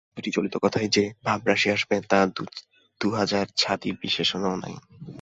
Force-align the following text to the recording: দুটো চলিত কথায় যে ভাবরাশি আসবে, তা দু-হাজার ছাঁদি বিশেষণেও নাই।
দুটো 0.17 0.29
চলিত 0.31 0.55
কথায় 0.61 0.87
যে 0.87 1.03
ভাবরাশি 1.25 1.67
আসবে, 1.71 1.95
তা 2.09 2.19
দু-হাজার 3.01 3.45
ছাঁদি 3.55 3.89
বিশেষণেও 4.01 4.55
নাই। 4.55 4.75